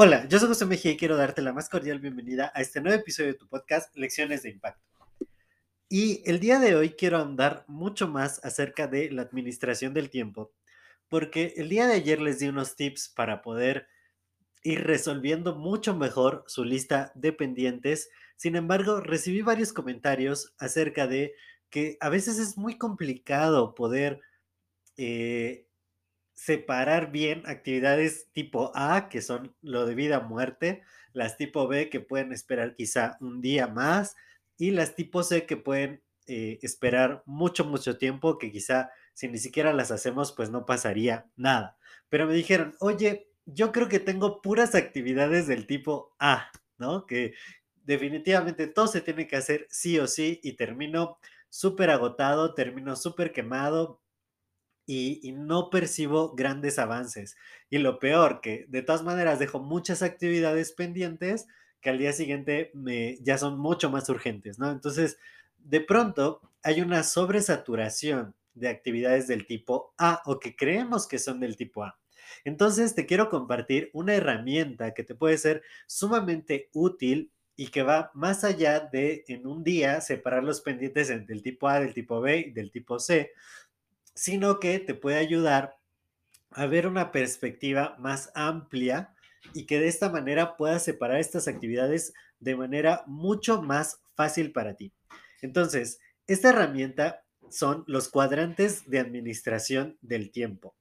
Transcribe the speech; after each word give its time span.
Hola, 0.00 0.28
yo 0.28 0.38
soy 0.38 0.46
José 0.46 0.64
Mejía 0.64 0.92
y 0.92 0.96
quiero 0.96 1.16
darte 1.16 1.42
la 1.42 1.52
más 1.52 1.68
cordial 1.68 1.98
bienvenida 1.98 2.52
a 2.54 2.60
este 2.60 2.80
nuevo 2.80 3.00
episodio 3.00 3.32
de 3.32 3.38
tu 3.38 3.48
podcast 3.48 3.96
Lecciones 3.96 4.44
de 4.44 4.50
Impacto. 4.50 4.88
Y 5.88 6.22
el 6.24 6.38
día 6.38 6.58
de 6.60 6.76
hoy 6.76 6.90
quiero 6.90 7.16
ahondar 7.16 7.64
mucho 7.66 8.06
más 8.06 8.44
acerca 8.44 8.86
de 8.86 9.10
la 9.10 9.22
administración 9.22 9.94
del 9.94 10.08
tiempo, 10.08 10.52
porque 11.08 11.54
el 11.56 11.68
día 11.68 11.86
de 11.88 11.94
ayer 11.94 12.20
les 12.20 12.38
di 12.38 12.46
unos 12.46 12.76
tips 12.76 13.08
para 13.08 13.42
poder 13.42 13.88
ir 14.62 14.84
resolviendo 14.84 15.56
mucho 15.56 15.96
mejor 15.96 16.44
su 16.46 16.64
lista 16.64 17.10
de 17.14 17.32
pendientes. 17.32 18.10
Sin 18.36 18.54
embargo, 18.54 19.00
recibí 19.00 19.42
varios 19.42 19.72
comentarios 19.72 20.54
acerca 20.58 21.06
de 21.06 21.34
que 21.70 21.96
a 22.00 22.08
veces 22.08 22.38
es 22.38 22.56
muy 22.56 22.78
complicado 22.78 23.74
poder 23.74 24.20
eh, 24.96 25.67
separar 26.38 27.10
bien 27.10 27.42
actividades 27.46 28.28
tipo 28.32 28.70
A, 28.76 29.08
que 29.08 29.22
son 29.22 29.56
lo 29.60 29.86
de 29.86 29.96
vida 29.96 30.20
muerte, 30.20 30.82
las 31.12 31.36
tipo 31.36 31.66
B, 31.66 31.90
que 31.90 31.98
pueden 31.98 32.32
esperar 32.32 32.76
quizá 32.76 33.16
un 33.20 33.40
día 33.40 33.66
más, 33.66 34.14
y 34.56 34.70
las 34.70 34.94
tipo 34.94 35.24
C, 35.24 35.46
que 35.46 35.56
pueden 35.56 36.00
eh, 36.28 36.60
esperar 36.62 37.24
mucho, 37.26 37.64
mucho 37.64 37.98
tiempo, 37.98 38.38
que 38.38 38.52
quizá 38.52 38.90
si 39.14 39.26
ni 39.26 39.38
siquiera 39.38 39.72
las 39.72 39.90
hacemos, 39.90 40.30
pues 40.30 40.48
no 40.48 40.64
pasaría 40.64 41.26
nada. 41.34 41.76
Pero 42.08 42.28
me 42.28 42.34
dijeron, 42.34 42.76
oye, 42.78 43.32
yo 43.44 43.72
creo 43.72 43.88
que 43.88 43.98
tengo 43.98 44.40
puras 44.40 44.76
actividades 44.76 45.48
del 45.48 45.66
tipo 45.66 46.14
A, 46.20 46.52
¿no? 46.76 47.04
Que 47.04 47.34
definitivamente 47.82 48.68
todo 48.68 48.86
se 48.86 49.00
tiene 49.00 49.26
que 49.26 49.34
hacer 49.34 49.66
sí 49.70 49.98
o 49.98 50.06
sí 50.06 50.38
y 50.44 50.52
termino 50.52 51.18
súper 51.48 51.90
agotado, 51.90 52.54
termino 52.54 52.94
súper 52.94 53.32
quemado, 53.32 54.00
y, 54.90 55.32
no 55.32 55.68
percibo 55.68 56.34
grandes 56.34 56.78
avances. 56.78 57.36
Y 57.68 57.76
lo 57.76 57.98
peor, 57.98 58.40
que 58.40 58.64
de 58.68 58.80
todas 58.80 59.02
maneras 59.02 59.38
dejo 59.38 59.60
muchas 59.60 60.02
actividades 60.02 60.72
pendientes 60.72 61.46
que 61.82 61.90
al 61.90 61.98
día 61.98 62.14
siguiente 62.14 62.70
me, 62.72 63.18
ya 63.20 63.36
son 63.36 63.58
mucho 63.58 63.90
más 63.90 64.08
urgentes, 64.08 64.58
¿no? 64.58 64.70
Entonces, 64.70 65.18
de 65.58 65.82
pronto 65.82 66.40
hay 66.62 66.80
una 66.80 67.02
sobresaturación 67.02 68.34
de 68.54 68.68
actividades 68.68 69.28
del 69.28 69.46
tipo 69.46 69.94
A 69.98 70.22
o 70.24 70.40
que 70.40 70.56
creemos 70.56 71.06
que 71.06 71.18
son 71.18 71.38
del 71.38 71.56
tipo 71.56 71.84
A. 71.84 71.98
Entonces, 72.44 72.94
te 72.94 73.04
quiero 73.04 73.28
compartir 73.28 73.90
una 73.92 74.14
herramienta 74.14 74.94
que 74.94 75.04
te 75.04 75.14
puede 75.14 75.36
ser 75.36 75.62
sumamente 75.86 76.70
útil 76.72 77.30
y 77.56 77.68
que 77.68 77.82
va 77.82 78.10
más 78.14 78.42
allá 78.42 78.80
de 78.80 79.24
en 79.28 79.46
un 79.46 79.62
día 79.64 80.00
separar 80.00 80.44
los 80.44 80.62
pendientes 80.62 81.10
entre 81.10 81.34
el 81.34 81.42
tipo 81.42 81.68
A, 81.68 81.78
del 81.78 81.92
tipo 81.92 82.22
B 82.22 82.38
y 82.38 82.50
del 82.52 82.70
tipo 82.70 82.98
C, 82.98 83.32
sino 84.18 84.58
que 84.58 84.80
te 84.80 84.94
puede 84.94 85.16
ayudar 85.16 85.78
a 86.50 86.66
ver 86.66 86.88
una 86.88 87.12
perspectiva 87.12 87.94
más 88.00 88.32
amplia 88.34 89.14
y 89.54 89.64
que 89.64 89.78
de 89.78 89.86
esta 89.86 90.10
manera 90.10 90.56
puedas 90.56 90.82
separar 90.82 91.20
estas 91.20 91.46
actividades 91.46 92.12
de 92.40 92.56
manera 92.56 93.04
mucho 93.06 93.62
más 93.62 94.00
fácil 94.16 94.50
para 94.50 94.74
ti. 94.74 94.92
Entonces, 95.40 96.00
esta 96.26 96.48
herramienta 96.48 97.22
son 97.48 97.84
los 97.86 98.08
cuadrantes 98.08 98.90
de 98.90 98.98
administración 98.98 99.96
del 100.00 100.32
tiempo. 100.32 100.74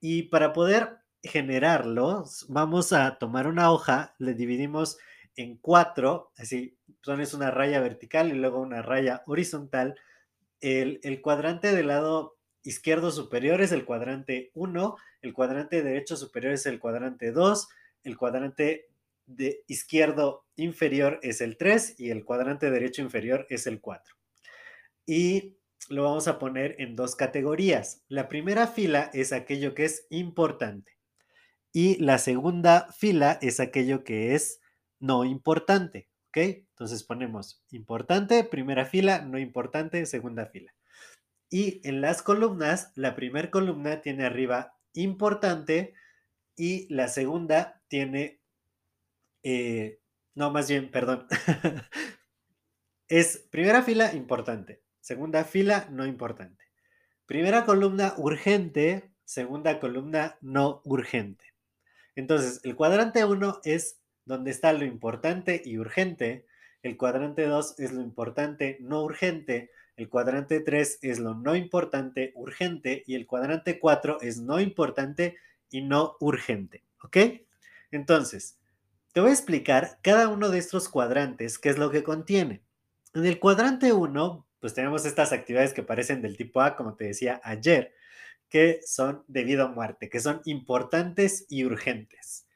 Y 0.00 0.22
para 0.24 0.54
poder 0.54 0.96
generarlos, 1.22 2.46
vamos 2.48 2.94
a 2.94 3.18
tomar 3.18 3.46
una 3.46 3.72
hoja, 3.72 4.14
le 4.18 4.32
dividimos 4.32 4.96
en 5.36 5.58
cuatro, 5.58 6.32
así 6.38 6.78
pones 7.04 7.34
una 7.34 7.50
raya 7.50 7.80
vertical 7.80 8.30
y 8.30 8.36
luego 8.36 8.58
una 8.58 8.80
raya 8.80 9.22
horizontal. 9.26 9.96
El, 10.60 10.98
el 11.02 11.20
cuadrante 11.20 11.74
del 11.74 11.88
lado 11.88 12.33
izquierdo 12.64 13.10
superior 13.12 13.60
es 13.60 13.70
el 13.70 13.84
cuadrante 13.84 14.50
1, 14.54 14.96
el 15.22 15.32
cuadrante 15.32 15.82
derecho 15.82 16.16
superior 16.16 16.54
es 16.54 16.66
el 16.66 16.80
cuadrante 16.80 17.30
2, 17.30 17.68
el 18.02 18.16
cuadrante 18.16 18.88
de 19.26 19.62
izquierdo 19.68 20.44
inferior 20.56 21.20
es 21.22 21.40
el 21.40 21.56
3 21.56 21.94
y 21.98 22.10
el 22.10 22.24
cuadrante 22.24 22.70
derecho 22.70 23.02
inferior 23.02 23.46
es 23.48 23.66
el 23.66 23.80
4. 23.80 24.16
Y 25.06 25.56
lo 25.88 26.04
vamos 26.04 26.26
a 26.28 26.38
poner 26.38 26.76
en 26.78 26.96
dos 26.96 27.14
categorías. 27.14 28.02
La 28.08 28.28
primera 28.28 28.66
fila 28.66 29.10
es 29.12 29.32
aquello 29.32 29.74
que 29.74 29.84
es 29.84 30.06
importante 30.10 30.92
y 31.72 31.96
la 32.02 32.18
segunda 32.18 32.90
fila 32.92 33.38
es 33.42 33.60
aquello 33.60 34.02
que 34.04 34.34
es 34.34 34.60
no 34.98 35.24
importante. 35.24 36.08
Entonces 36.42 37.04
ponemos 37.04 37.62
importante, 37.70 38.42
primera 38.44 38.84
fila, 38.84 39.22
no 39.22 39.38
importante, 39.38 40.04
segunda 40.06 40.46
fila. 40.46 40.74
Y 41.54 41.80
en 41.84 42.00
las 42.00 42.20
columnas, 42.20 42.90
la 42.96 43.14
primera 43.14 43.48
columna 43.48 44.02
tiene 44.02 44.24
arriba 44.24 44.76
importante 44.92 45.94
y 46.56 46.92
la 46.92 47.06
segunda 47.06 47.80
tiene, 47.86 48.40
eh, 49.44 50.00
no, 50.34 50.50
más 50.50 50.68
bien, 50.68 50.90
perdón, 50.90 51.28
es 53.08 53.46
primera 53.52 53.84
fila 53.84 54.14
importante, 54.14 54.82
segunda 54.98 55.44
fila 55.44 55.86
no 55.92 56.06
importante. 56.06 56.64
Primera 57.24 57.64
columna 57.64 58.14
urgente, 58.16 59.12
segunda 59.24 59.78
columna 59.78 60.36
no 60.40 60.82
urgente. 60.84 61.54
Entonces, 62.16 62.62
el 62.64 62.74
cuadrante 62.74 63.24
1 63.24 63.60
es 63.62 64.00
donde 64.24 64.50
está 64.50 64.72
lo 64.72 64.84
importante 64.84 65.62
y 65.64 65.78
urgente, 65.78 66.48
el 66.82 66.96
cuadrante 66.96 67.46
2 67.46 67.78
es 67.78 67.92
lo 67.92 68.00
importante, 68.00 68.76
no 68.80 69.04
urgente, 69.04 69.70
el 69.96 70.08
cuadrante 70.08 70.60
3 70.60 70.98
es 71.02 71.18
lo 71.18 71.34
no 71.34 71.54
importante, 71.54 72.32
urgente, 72.34 73.04
y 73.06 73.14
el 73.14 73.26
cuadrante 73.26 73.78
4 73.78 74.20
es 74.22 74.40
no 74.40 74.60
importante 74.60 75.36
y 75.70 75.82
no 75.82 76.16
urgente. 76.20 76.82
¿Ok? 77.02 77.16
Entonces, 77.90 78.58
te 79.12 79.20
voy 79.20 79.30
a 79.30 79.34
explicar 79.34 79.98
cada 80.02 80.28
uno 80.28 80.50
de 80.50 80.58
estos 80.58 80.88
cuadrantes, 80.88 81.58
qué 81.58 81.68
es 81.68 81.78
lo 81.78 81.90
que 81.90 82.02
contiene. 82.02 82.62
En 83.14 83.24
el 83.24 83.38
cuadrante 83.38 83.92
1, 83.92 84.46
pues 84.58 84.74
tenemos 84.74 85.06
estas 85.06 85.32
actividades 85.32 85.72
que 85.72 85.84
parecen 85.84 86.22
del 86.22 86.36
tipo 86.36 86.60
A, 86.60 86.74
como 86.74 86.94
te 86.94 87.04
decía 87.04 87.40
ayer, 87.44 87.94
que 88.48 88.80
son 88.84 89.22
debido 89.28 89.64
a 89.64 89.68
muerte, 89.68 90.08
que 90.08 90.20
son 90.20 90.40
importantes 90.44 91.46
y 91.48 91.64
urgentes. 91.64 92.46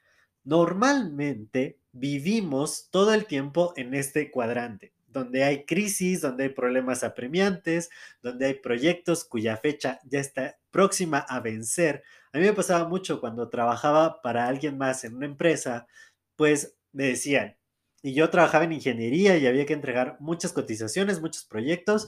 Normalmente 0.43 1.79
vivimos 1.93 2.89
todo 2.91 3.13
el 3.13 3.25
tiempo 3.25 3.73
en 3.77 3.93
este 3.93 4.29
cuadrante 4.31 4.91
donde 5.11 5.43
hay 5.43 5.65
crisis, 5.65 6.21
donde 6.21 6.45
hay 6.45 6.49
problemas 6.49 7.03
apremiantes, 7.03 7.89
donde 8.21 8.47
hay 8.47 8.53
proyectos 8.55 9.25
cuya 9.25 9.57
fecha 9.57 9.99
ya 10.03 10.19
está 10.19 10.57
próxima 10.71 11.19
a 11.19 11.39
vencer. 11.39 12.03
A 12.31 12.37
mí 12.37 12.45
me 12.45 12.53
pasaba 12.53 12.87
mucho 12.87 13.19
cuando 13.19 13.49
trabajaba 13.49 14.21
para 14.21 14.47
alguien 14.47 14.77
más 14.77 15.03
en 15.03 15.15
una 15.15 15.25
empresa, 15.25 15.87
pues 16.35 16.75
me 16.91 17.05
decían, 17.05 17.57
y 18.01 18.13
yo 18.13 18.29
trabajaba 18.29 18.63
en 18.65 18.73
ingeniería 18.73 19.37
y 19.37 19.47
había 19.47 19.65
que 19.65 19.73
entregar 19.73 20.17
muchas 20.19 20.53
cotizaciones, 20.53 21.21
muchos 21.21 21.45
proyectos, 21.45 22.07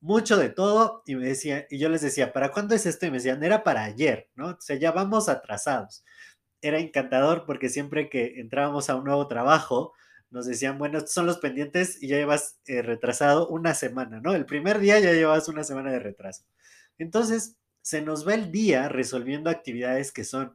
mucho 0.00 0.36
de 0.36 0.48
todo, 0.50 1.02
y 1.06 1.16
me 1.16 1.26
decía, 1.26 1.66
y 1.70 1.78
yo 1.78 1.88
les 1.88 2.02
decía, 2.02 2.32
¿para 2.32 2.52
cuándo 2.52 2.74
es 2.74 2.86
esto? 2.86 3.06
Y 3.06 3.10
me 3.10 3.16
decían, 3.16 3.42
era 3.42 3.64
para 3.64 3.84
ayer, 3.84 4.30
¿no? 4.36 4.50
O 4.50 4.60
sea, 4.60 4.76
ya 4.76 4.92
vamos 4.92 5.28
atrasados. 5.28 6.04
Era 6.60 6.78
encantador 6.78 7.44
porque 7.46 7.68
siempre 7.68 8.08
que 8.08 8.40
entrábamos 8.40 8.90
a 8.90 8.96
un 8.96 9.04
nuevo 9.04 9.26
trabajo, 9.28 9.92
nos 10.30 10.46
decían, 10.46 10.78
bueno, 10.78 11.00
son 11.06 11.26
los 11.26 11.38
pendientes 11.38 12.02
y 12.02 12.08
ya 12.08 12.16
llevas 12.16 12.58
eh, 12.66 12.82
retrasado 12.82 13.48
una 13.48 13.74
semana, 13.74 14.20
¿no? 14.20 14.34
El 14.34 14.46
primer 14.46 14.78
día 14.78 15.00
ya 15.00 15.12
llevas 15.12 15.48
una 15.48 15.64
semana 15.64 15.90
de 15.90 15.98
retraso. 15.98 16.44
Entonces, 16.98 17.56
se 17.80 18.02
nos 18.02 18.26
va 18.26 18.34
el 18.34 18.52
día 18.52 18.88
resolviendo 18.88 19.48
actividades 19.48 20.12
que 20.12 20.24
son 20.24 20.54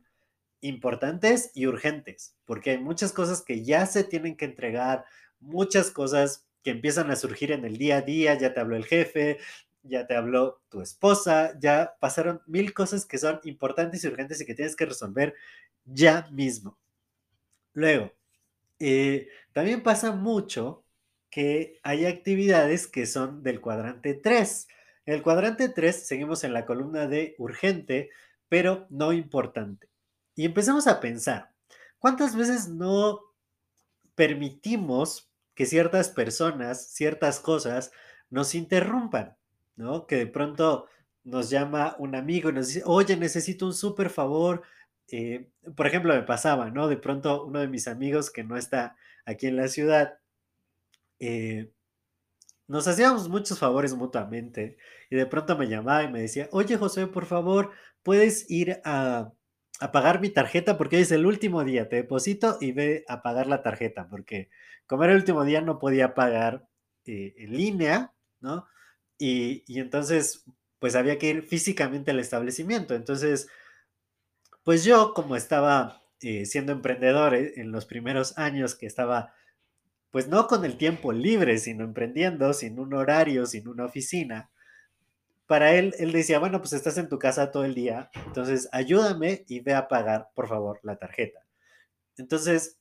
importantes 0.61 1.51
y 1.53 1.67
urgentes, 1.67 2.35
porque 2.45 2.71
hay 2.71 2.77
muchas 2.77 3.11
cosas 3.11 3.41
que 3.41 3.63
ya 3.63 3.85
se 3.85 4.03
tienen 4.03 4.37
que 4.37 4.45
entregar, 4.45 5.05
muchas 5.39 5.91
cosas 5.91 6.45
que 6.63 6.71
empiezan 6.71 7.11
a 7.11 7.15
surgir 7.15 7.51
en 7.51 7.65
el 7.65 7.77
día 7.77 7.97
a 7.97 8.01
día, 8.01 8.35
ya 8.35 8.53
te 8.53 8.59
habló 8.59 8.77
el 8.77 8.85
jefe, 8.85 9.39
ya 9.83 10.07
te 10.07 10.15
habló 10.15 10.61
tu 10.69 10.81
esposa, 10.81 11.57
ya 11.59 11.95
pasaron 11.99 12.41
mil 12.45 12.73
cosas 12.73 13.05
que 13.05 13.17
son 13.17 13.39
importantes 13.43 14.03
y 14.03 14.07
urgentes 14.07 14.39
y 14.39 14.45
que 14.45 14.55
tienes 14.55 14.75
que 14.75 14.85
resolver 14.85 15.35
ya 15.85 16.27
mismo. 16.31 16.77
Luego, 17.73 18.13
eh, 18.85 19.29
también 19.53 19.81
pasa 19.81 20.11
mucho 20.11 20.83
que 21.29 21.79
hay 21.83 22.05
actividades 22.05 22.87
que 22.87 23.05
son 23.05 23.41
del 23.41 23.61
cuadrante 23.61 24.13
3, 24.13 24.67
En 25.05 25.15
el 25.15 25.23
cuadrante 25.23 25.69
3 25.69 26.05
seguimos 26.07 26.43
en 26.43 26.53
la 26.53 26.65
columna 26.65 27.07
de 27.07 27.35
urgente, 27.37 28.09
pero 28.49 28.85
no 28.89 29.13
importante. 29.13 29.89
Y 30.35 30.45
empezamos 30.45 30.87
a 30.87 30.99
pensar, 30.99 31.51
¿cuántas 31.97 32.35
veces 32.35 32.69
no 32.69 33.21
permitimos 34.15 35.31
que 35.55 35.65
ciertas 35.65 36.09
personas, 36.09 36.89
ciertas 36.93 37.39
cosas 37.39 37.91
nos 38.29 38.53
interrumpan? 38.53 39.37
¿No? 39.75 40.07
Que 40.07 40.17
de 40.17 40.27
pronto 40.27 40.87
nos 41.23 41.49
llama 41.49 41.95
un 41.99 42.15
amigo 42.15 42.49
y 42.49 42.53
nos 42.53 42.67
dice, 42.67 42.83
oye, 42.85 43.15
necesito 43.15 43.65
un 43.65 43.73
súper 43.73 44.09
favor. 44.09 44.63
Eh, 45.15 45.47
por 45.75 45.85
ejemplo, 45.85 46.11
me 46.15 46.23
pasaba, 46.23 46.71
¿no? 46.71 46.87
De 46.87 46.97
pronto 46.97 47.45
uno 47.45 47.59
de 47.59 47.67
mis 47.67 47.87
amigos 47.87 48.31
que 48.31 48.43
no 48.43 48.57
está 48.57 48.97
aquí 49.25 49.45
en 49.45 49.57
la 49.57 49.67
ciudad, 49.67 50.17
eh, 51.19 51.71
nos 52.67 52.87
hacíamos 52.87 53.29
muchos 53.29 53.59
favores 53.59 53.93
mutuamente 53.93 54.75
y 55.11 55.15
de 55.15 55.27
pronto 55.27 55.55
me 55.55 55.67
llamaba 55.67 56.01
y 56.03 56.11
me 56.11 56.19
decía, 56.19 56.49
oye 56.51 56.77
José, 56.77 57.05
por 57.05 57.27
favor, 57.27 57.73
puedes 58.01 58.49
ir 58.49 58.81
a, 58.85 59.33
pagar 59.91 60.19
mi 60.19 60.31
tarjeta 60.31 60.79
porque 60.79 60.95
hoy 60.95 61.03
es 61.03 61.11
el 61.11 61.27
último 61.27 61.63
día, 61.63 61.89
te 61.89 61.97
deposito 61.97 62.57
y 62.59 62.71
ve 62.71 63.05
a 63.07 63.21
pagar 63.21 63.45
la 63.45 63.61
tarjeta, 63.61 64.07
porque 64.09 64.49
como 64.87 65.03
era 65.03 65.13
el 65.13 65.19
último 65.19 65.43
día 65.45 65.61
no 65.61 65.77
podía 65.77 66.15
pagar 66.15 66.67
eh, 67.05 67.35
en 67.37 67.55
línea, 67.55 68.13
¿no? 68.39 68.67
Y 69.19 69.63
entonces, 69.79 70.43
pues 70.79 70.95
había 70.95 71.19
que 71.19 71.29
ir 71.29 71.43
físicamente 71.43 72.11
al 72.11 72.19
establecimiento. 72.19 72.95
Entonces, 72.95 73.47
pues 74.63 74.83
yo 74.83 75.13
como 75.13 75.35
estaba 75.35 76.01
eh, 76.21 76.45
siendo 76.45 76.71
emprendedor 76.71 77.35
eh, 77.35 77.53
en 77.57 77.71
los 77.71 77.85
primeros 77.85 78.37
años 78.37 78.75
que 78.75 78.85
estaba 78.85 79.33
pues 80.13 80.27
no 80.27 80.45
con 80.45 80.63
el 80.63 80.77
tiempo 80.77 81.11
libre, 81.11 81.57
sino 81.57 81.83
emprendiendo, 81.83 82.53
sin 82.53 82.77
un 82.79 82.93
horario, 82.93 83.47
sin 83.47 83.67
una 83.67 83.85
oficina. 83.85 84.51
Para 85.47 85.73
él, 85.73 85.95
él 85.97 86.11
decía, 86.11 86.37
bueno, 86.37 86.59
pues 86.59 86.73
estás 86.73 86.99
en 86.99 87.09
tu 87.09 87.17
casa 87.17 87.49
todo 87.49 87.65
el 87.65 87.73
día, 87.73 88.11
entonces 88.27 88.69
ayúdame 88.71 89.43
y 89.47 89.61
ve 89.61 89.73
a 89.73 89.87
pagar, 89.87 90.29
por 90.35 90.47
favor, 90.47 90.79
la 90.83 90.97
tarjeta. 90.97 91.39
Entonces, 92.15 92.77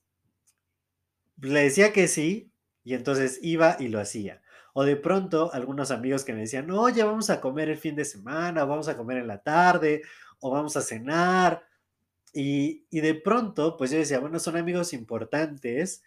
le 1.40 1.62
decía 1.62 1.94
que 1.94 2.06
sí, 2.06 2.52
y 2.84 2.92
entonces 2.92 3.38
iba 3.42 3.76
y 3.78 3.88
lo 3.88 3.98
hacía. 3.98 4.42
O 4.74 4.84
de 4.84 4.96
pronto, 4.96 5.50
algunos 5.54 5.90
amigos 5.90 6.24
que 6.24 6.34
me 6.34 6.40
decían, 6.40 6.70
oye, 6.70 7.02
vamos 7.02 7.30
a 7.30 7.40
comer 7.40 7.70
el 7.70 7.78
fin 7.78 7.96
de 7.96 8.04
semana, 8.04 8.64
o 8.64 8.66
vamos 8.66 8.88
a 8.88 8.96
comer 8.96 9.18
en 9.18 9.26
la 9.26 9.42
tarde, 9.42 10.02
o 10.40 10.50
vamos 10.50 10.76
a 10.76 10.82
cenar. 10.82 11.64
Y, 12.32 12.86
y 12.90 13.00
de 13.00 13.14
pronto, 13.14 13.76
pues 13.76 13.90
yo 13.90 13.98
decía, 13.98 14.20
bueno, 14.20 14.38
son 14.38 14.56
amigos 14.56 14.92
importantes, 14.92 16.02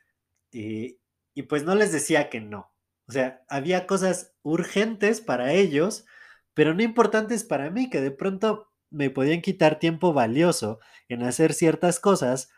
y, 0.51 0.99
y 1.35 1.43
pues 1.43 1.63
no 1.63 1.75
les 1.75 1.91
decía 1.91 2.29
que 2.29 2.41
no. 2.41 2.71
O 3.07 3.11
sea, 3.11 3.43
había 3.49 3.87
cosas 3.87 4.33
urgentes 4.43 5.21
para 5.21 5.53
ellos, 5.53 6.05
pero 6.53 6.73
no 6.73 6.83
importantes 6.83 7.43
para 7.43 7.69
mí, 7.71 7.89
que 7.89 8.01
de 8.01 8.11
pronto 8.11 8.69
me 8.89 9.09
podían 9.09 9.41
quitar 9.41 9.79
tiempo 9.79 10.13
valioso 10.13 10.79
en 11.09 11.23
hacer 11.23 11.53
ciertas 11.53 11.99
cosas 11.99 12.49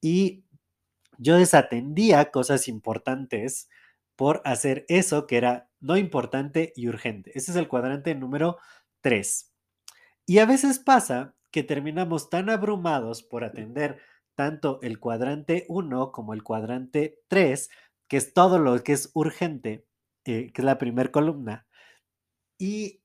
y 0.00 0.44
yo 1.18 1.36
desatendía 1.36 2.30
cosas 2.30 2.68
importantes 2.68 3.68
por 4.16 4.42
hacer 4.44 4.84
eso 4.88 5.26
que 5.26 5.36
era 5.36 5.70
no 5.80 5.96
importante 5.96 6.72
y 6.76 6.88
urgente. 6.88 7.32
Ese 7.34 7.50
es 7.52 7.56
el 7.56 7.68
cuadrante 7.68 8.14
número 8.14 8.58
3. 9.00 9.52
Y 10.26 10.38
a 10.38 10.46
veces 10.46 10.78
pasa 10.78 11.33
que 11.54 11.62
terminamos 11.62 12.30
tan 12.30 12.50
abrumados 12.50 13.22
por 13.22 13.44
atender 13.44 14.00
tanto 14.34 14.80
el 14.82 14.98
cuadrante 14.98 15.66
1 15.68 16.10
como 16.10 16.34
el 16.34 16.42
cuadrante 16.42 17.22
3 17.28 17.70
que 18.08 18.16
es 18.16 18.34
todo 18.34 18.58
lo 18.58 18.82
que 18.82 18.92
es 18.92 19.12
urgente, 19.14 19.86
eh, 20.24 20.50
que 20.52 20.62
es 20.62 20.64
la 20.64 20.78
primera 20.78 21.12
columna. 21.12 21.68
Y 22.58 23.04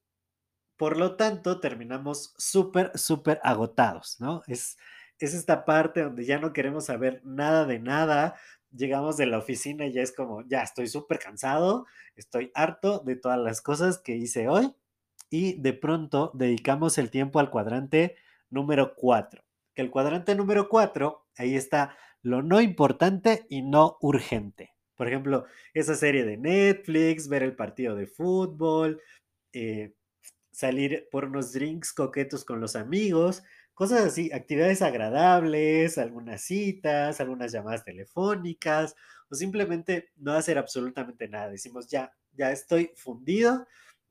por 0.78 0.98
lo 0.98 1.16
tanto 1.16 1.60
terminamos 1.60 2.34
súper, 2.40 2.92
súper 2.98 3.40
agotados, 3.44 4.20
¿no? 4.20 4.42
Es, 4.48 4.80
es 5.20 5.36
esta 5.36 5.64
parte 5.64 6.02
donde 6.02 6.26
ya 6.26 6.40
no 6.40 6.52
queremos 6.52 6.86
saber 6.86 7.22
nada 7.24 7.66
de 7.66 7.78
nada. 7.78 8.34
Llegamos 8.72 9.16
de 9.16 9.28
la 9.28 9.38
oficina 9.38 9.86
y 9.86 9.94
ya 9.94 10.02
es 10.02 10.12
como, 10.12 10.42
ya 10.48 10.64
estoy 10.64 10.88
súper 10.88 11.20
cansado, 11.20 11.86
estoy 12.16 12.52
harto 12.56 12.98
de 13.06 13.16
todas 13.16 13.38
las 13.38 13.62
cosas 13.62 14.00
que 14.00 14.16
hice 14.16 14.48
hoy 14.48 14.74
y 15.30 15.62
de 15.62 15.74
pronto 15.74 16.32
dedicamos 16.34 16.98
el 16.98 17.12
tiempo 17.12 17.40
al 17.40 17.52
cuadrante 17.52 18.16
número 18.50 18.96
4. 18.96 19.44
Que 19.74 19.82
el 19.82 19.92
cuadrante 19.92 20.36
número 20.36 20.70
4, 20.70 21.26
ahí 21.38 21.56
está 21.56 21.96
lo 22.22 22.42
no 22.42 22.62
importante 22.62 23.46
y 23.50 23.62
no 23.62 23.98
urgente. 24.02 24.74
Por 24.96 25.08
ejemplo, 25.08 25.46
esa 25.74 25.96
serie 25.96 26.26
de 26.26 26.38
Netflix, 26.38 27.30
ver 27.30 27.44
el 27.44 27.56
partido 27.56 27.96
de 27.96 28.08
fútbol, 28.08 29.02
eh, 29.54 29.94
salir 30.52 31.08
por 31.12 31.26
unos 31.26 31.54
drinks 31.54 31.94
coquetos 31.94 32.44
con 32.44 32.60
los 32.60 32.76
amigos, 32.76 33.44
cosas 33.74 34.02
así, 34.02 34.30
actividades 34.34 34.82
agradables, 34.82 35.98
algunas 35.98 36.42
citas, 36.42 37.22
algunas 37.22 37.54
llamadas 37.54 37.86
telefónicas, 37.86 38.96
o 39.30 39.36
simplemente 39.36 40.10
no 40.18 40.34
hacer 40.34 40.58
absolutamente 40.58 41.30
nada. 41.30 41.50
Decimos, 41.50 41.88
ya, 41.88 42.12
ya 42.34 42.52
estoy 42.52 42.92
fundido, 42.98 43.66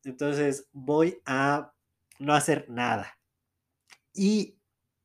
entonces 0.04 0.68
voy 0.72 1.20
a 1.26 1.74
no 2.18 2.32
hacer 2.32 2.64
nada. 2.70 3.17
Y 4.18 4.58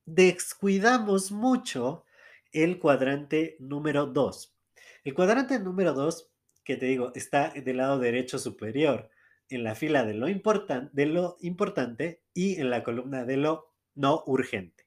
descuidamos 0.06 1.30
mucho 1.30 2.04
el 2.50 2.80
cuadrante 2.80 3.56
número 3.60 4.06
2. 4.06 4.56
El 5.04 5.14
cuadrante 5.14 5.60
número 5.60 5.92
2, 5.92 6.32
que 6.64 6.76
te 6.76 6.86
digo, 6.86 7.12
está 7.14 7.50
del 7.50 7.76
lado 7.76 8.00
derecho 8.00 8.40
superior, 8.40 9.08
en 9.48 9.62
la 9.62 9.76
fila 9.76 10.04
de 10.04 10.14
lo, 10.14 10.26
de 10.26 11.06
lo 11.06 11.36
importante 11.42 12.22
y 12.34 12.60
en 12.60 12.70
la 12.70 12.82
columna 12.82 13.24
de 13.24 13.36
lo 13.36 13.72
no 13.94 14.24
urgente. 14.26 14.84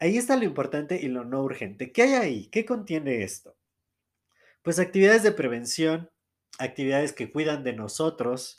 Ahí 0.00 0.18
está 0.18 0.36
lo 0.36 0.42
importante 0.42 0.98
y 1.00 1.06
lo 1.06 1.24
no 1.24 1.40
urgente. 1.44 1.92
¿Qué 1.92 2.02
hay 2.02 2.12
ahí? 2.14 2.46
¿Qué 2.48 2.64
contiene 2.64 3.22
esto? 3.22 3.56
Pues 4.62 4.80
actividades 4.80 5.22
de 5.22 5.30
prevención, 5.30 6.10
actividades 6.58 7.12
que 7.12 7.30
cuidan 7.30 7.62
de 7.62 7.74
nosotros, 7.74 8.58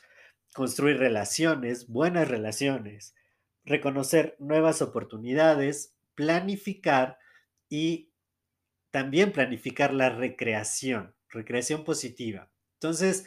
construir 0.54 0.96
relaciones, 0.96 1.88
buenas 1.88 2.26
relaciones, 2.26 3.14
reconocer 3.66 4.36
nuevas 4.38 4.80
oportunidades, 4.80 5.94
planificar 6.14 7.18
y 7.68 8.12
también 8.90 9.32
planificar 9.32 9.92
la 9.92 10.08
recreación, 10.08 11.14
recreación 11.28 11.84
positiva. 11.84 12.50
Entonces, 12.74 13.26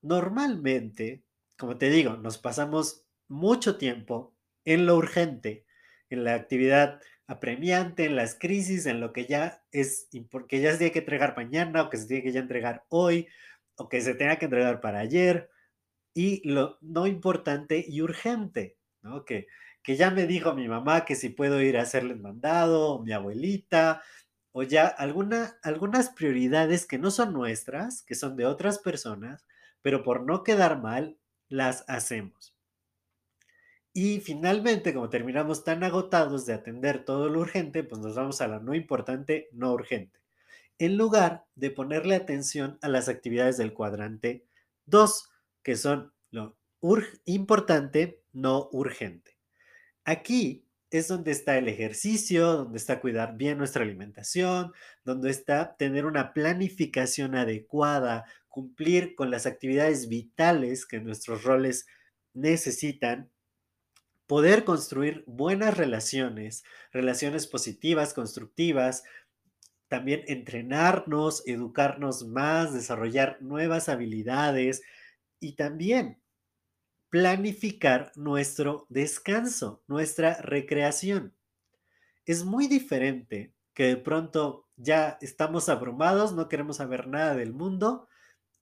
normalmente, 0.00 1.24
como 1.58 1.76
te 1.76 1.90
digo, 1.90 2.16
nos 2.16 2.38
pasamos 2.38 3.04
mucho 3.28 3.76
tiempo 3.76 4.34
en 4.64 4.86
lo 4.86 4.96
urgente, 4.96 5.66
en 6.08 6.24
la 6.24 6.34
actividad 6.34 7.00
apremiante, 7.26 8.04
en 8.04 8.16
las 8.16 8.38
crisis, 8.38 8.86
en 8.86 9.00
lo 9.00 9.12
que 9.12 9.26
ya 9.26 9.64
es, 9.72 10.08
porque 10.30 10.60
ya 10.60 10.72
se 10.72 10.78
tiene 10.78 10.92
que 10.92 10.98
entregar 11.00 11.36
mañana 11.36 11.82
o 11.82 11.90
que 11.90 11.96
se 11.96 12.06
tiene 12.06 12.22
que 12.22 12.32
ya 12.32 12.40
entregar 12.40 12.84
hoy 12.88 13.28
o 13.76 13.88
que 13.88 14.00
se 14.00 14.14
tenga 14.14 14.36
que 14.36 14.44
entregar 14.44 14.80
para 14.80 15.00
ayer 15.00 15.50
y 16.14 16.48
lo 16.48 16.78
no 16.80 17.06
importante 17.06 17.84
y 17.86 18.00
urgente, 18.00 18.76
Que, 19.26 19.46
que 19.82 19.96
ya 19.96 20.10
me 20.10 20.26
dijo 20.26 20.54
mi 20.54 20.68
mamá 20.68 21.04
que 21.04 21.14
si 21.14 21.28
puedo 21.28 21.60
ir 21.60 21.76
a 21.76 21.82
hacerle 21.82 22.14
el 22.14 22.20
mandado, 22.20 22.94
o 22.94 23.02
mi 23.02 23.12
abuelita, 23.12 24.02
o 24.52 24.62
ya 24.62 24.86
alguna, 24.86 25.58
algunas 25.62 26.10
prioridades 26.10 26.86
que 26.86 26.98
no 26.98 27.10
son 27.10 27.32
nuestras, 27.32 28.02
que 28.02 28.14
son 28.14 28.36
de 28.36 28.46
otras 28.46 28.78
personas, 28.78 29.44
pero 29.82 30.02
por 30.02 30.24
no 30.24 30.42
quedar 30.44 30.80
mal, 30.80 31.18
las 31.48 31.84
hacemos. 31.88 32.54
Y 33.92 34.20
finalmente, 34.20 34.94
como 34.94 35.08
terminamos 35.10 35.62
tan 35.64 35.84
agotados 35.84 36.46
de 36.46 36.54
atender 36.54 37.04
todo 37.04 37.28
lo 37.28 37.40
urgente, 37.40 37.84
pues 37.84 38.00
nos 38.00 38.16
vamos 38.16 38.40
a 38.40 38.48
la 38.48 38.58
no 38.58 38.74
importante, 38.74 39.48
no 39.52 39.72
urgente, 39.72 40.20
en 40.78 40.96
lugar 40.96 41.44
de 41.54 41.70
ponerle 41.70 42.16
atención 42.16 42.78
a 42.82 42.88
las 42.88 43.08
actividades 43.08 43.56
del 43.56 43.72
cuadrante 43.72 44.46
2, 44.86 45.30
que 45.62 45.76
son 45.76 46.12
lo 46.30 46.56
importante, 47.24 48.22
no 48.32 48.68
urgente. 48.72 49.38
Aquí 50.04 50.66
es 50.90 51.08
donde 51.08 51.32
está 51.32 51.58
el 51.58 51.68
ejercicio, 51.68 52.52
donde 52.52 52.78
está 52.78 53.00
cuidar 53.00 53.36
bien 53.36 53.58
nuestra 53.58 53.82
alimentación, 53.82 54.72
donde 55.04 55.30
está 55.30 55.76
tener 55.76 56.06
una 56.06 56.32
planificación 56.32 57.34
adecuada, 57.34 58.24
cumplir 58.48 59.14
con 59.16 59.30
las 59.30 59.46
actividades 59.46 60.08
vitales 60.08 60.86
que 60.86 61.00
nuestros 61.00 61.42
roles 61.42 61.86
necesitan, 62.32 63.30
poder 64.26 64.64
construir 64.64 65.24
buenas 65.26 65.76
relaciones, 65.76 66.64
relaciones 66.92 67.46
positivas, 67.46 68.14
constructivas, 68.14 69.02
también 69.88 70.22
entrenarnos, 70.26 71.42
educarnos 71.46 72.26
más, 72.26 72.72
desarrollar 72.72 73.38
nuevas 73.40 73.88
habilidades 73.88 74.82
y 75.40 75.56
también 75.56 76.23
planificar 77.14 78.10
nuestro 78.16 78.86
descanso, 78.88 79.84
nuestra 79.86 80.34
recreación. 80.42 81.32
Es 82.26 82.44
muy 82.44 82.66
diferente 82.66 83.54
que 83.72 83.84
de 83.84 83.96
pronto 83.96 84.68
ya 84.74 85.16
estamos 85.20 85.68
abrumados, 85.68 86.32
no 86.32 86.48
queremos 86.48 86.78
saber 86.78 87.06
nada 87.06 87.36
del 87.36 87.52
mundo 87.52 88.08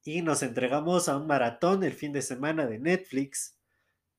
y 0.04 0.20
nos 0.20 0.42
entregamos 0.42 1.08
a 1.08 1.16
un 1.16 1.26
maratón 1.26 1.82
el 1.82 1.94
fin 1.94 2.12
de 2.12 2.20
semana 2.20 2.66
de 2.66 2.78
Netflix, 2.78 3.56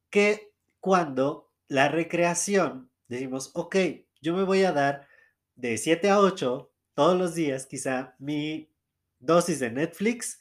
que 0.10 0.52
cuando 0.80 1.52
la 1.68 1.90
recreación 1.90 2.90
decimos, 3.08 3.52
ok, 3.54 3.76
yo 4.20 4.36
me 4.36 4.42
voy 4.42 4.64
a 4.64 4.72
dar 4.72 5.08
de 5.54 5.78
7 5.78 6.10
a 6.10 6.20
8 6.20 6.74
todos 6.96 7.20
los 7.20 7.36
días, 7.36 7.68
quizá 7.68 8.16
mi 8.18 8.72
dosis 9.20 9.60
de 9.60 9.70
Netflix, 9.70 10.40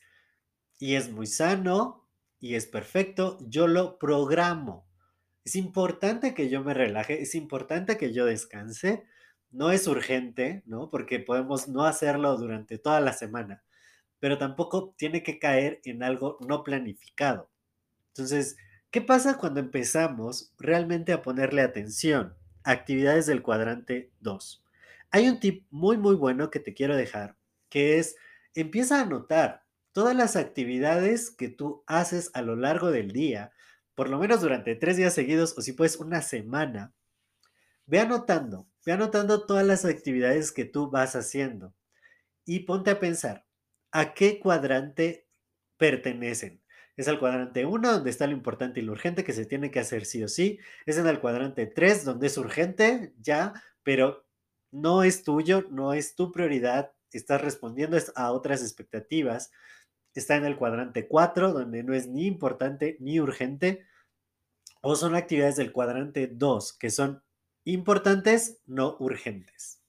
y 0.79 0.95
es 0.95 1.11
muy 1.11 1.27
sano 1.27 2.02
y 2.43 2.57
es 2.57 2.67
perfecto, 2.67 3.39
yo 3.49 3.69
lo 3.69 4.01
programo. 4.01 4.85
Es 5.45 5.55
importante 5.55 6.35
que 6.35 6.51
yo 6.51 6.65
me 6.65 6.75
relaje, 6.75 7.23
es 7.23 7.37
importante 7.37 7.97
que 7.97 8.13
yo 8.13 8.27
descanse, 8.27 9.05
no 9.53 9.71
es 9.71 9.87
urgente, 9.87 10.65
¿no? 10.67 10.91
Porque 10.91 11.21
podemos 11.21 11.69
no 11.69 11.85
hacerlo 11.85 12.37
durante 12.37 12.79
toda 12.79 13.01
la 13.01 13.13
semana, 13.13 13.63
pero 14.19 14.39
tampoco 14.39 14.93
tiene 14.99 15.23
que 15.23 15.39
caer 15.39 15.81
en 15.85 16.03
algo 16.03 16.37
no 16.41 16.65
planificado. 16.65 17.49
Entonces, 18.09 18.57
¿qué 18.91 19.01
pasa 19.01 19.39
cuando 19.39 19.61
empezamos 19.61 20.53
realmente 20.59 21.13
a 21.13 21.23
ponerle 21.23 21.63
atención? 21.63 22.35
Actividades 22.65 23.27
del 23.27 23.43
cuadrante 23.43 24.11
2. 24.19 24.65
Hay 25.13 25.29
un 25.29 25.39
tip 25.39 25.65
muy, 25.71 25.97
muy 25.97 26.17
bueno 26.17 26.51
que 26.51 26.59
te 26.59 26.75
quiero 26.75 26.97
dejar, 26.97 27.37
que 27.69 28.01
es, 28.01 28.17
empieza 28.53 28.99
a 28.99 29.03
anotar 29.03 29.62
todas 29.93 30.17
las 30.17 30.37
actividades 30.37 31.31
que 31.31 31.49
tú 31.49 31.85
haces 31.87 32.31
a 32.35 32.43
lo 32.43 32.57
largo 32.57 32.91
del 32.91 33.13
día, 33.13 33.53
por 33.95 34.09
lo 34.09 34.19
menos 34.19 34.41
durante 34.41 34.75
tres 34.75 34.97
días 34.97 35.15
seguidos 35.15 35.57
o 35.57 35.63
si 35.63 35.73
puedes 35.73 35.97
una 35.97 36.23
semana. 36.23 36.93
Ve 37.87 38.01
anotando, 38.01 38.69
ve 38.87 38.93
anotando 38.93 39.45
todas 39.47 39.67
las 39.67 39.85
actividades 39.85 40.53
que 40.53 40.65
tú 40.65 40.91
vas 40.91 41.15
haciendo 41.15 41.75
y 42.45 42.61
ponte 42.61 42.91
a 42.91 43.01
pensar, 43.01 43.47
¿a 43.91 44.15
qué 44.15 44.41
cuadrante 44.41 45.29
pertenecen? 45.77 46.63
Es 46.97 47.09
el 47.09 47.19
cuadrante 47.19 47.65
1, 47.65 47.93
donde 47.93 48.11
está 48.11 48.27
lo 48.27 48.33
importante 48.33 48.81
y 48.81 48.83
lo 48.83 48.93
urgente 48.93 49.25
que 49.25 49.33
se 49.33 49.47
tiene 49.47 49.71
que 49.71 49.81
hacer 49.81 50.05
sí 50.05 50.23
o 50.23 50.29
sí. 50.29 50.59
Es 50.85 50.99
en 50.99 51.07
el 51.07 51.21
cuadrante 51.21 51.67
3, 51.67 52.05
donde 52.05 52.27
es 52.27 52.37
urgente, 52.37 53.15
ya, 53.19 53.55
pero 53.83 54.27
no 54.71 55.03
es 55.03 55.25
tuyo, 55.25 55.67
no 55.71 55.95
es 55.95 56.15
tu 56.15 56.33
prioridad, 56.33 56.93
estás 57.11 57.41
respondiendo 57.41 57.97
a 58.15 58.33
otras 58.33 58.63
expectativas. 58.63 59.51
Está 60.15 60.37
en 60.37 60.45
el 60.45 60.57
cuadrante 60.57 61.09
4, 61.09 61.53
donde 61.53 61.83
no 61.83 61.95
es 61.95 62.09
ni 62.09 62.27
importante 62.27 62.97
ni 63.01 63.21
urgente. 63.21 63.87
O 64.83 64.97
son 64.97 65.15
actividades 65.15 65.57
del 65.57 65.73
cuadrante 65.73 66.27
2, 66.27 66.73
que 66.75 66.91
son 66.91 67.23
importantes, 67.65 68.59
no 68.67 68.97
urgentes. 68.99 69.81